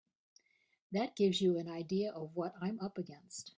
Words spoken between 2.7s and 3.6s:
up against.